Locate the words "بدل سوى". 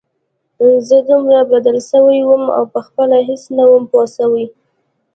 1.53-2.19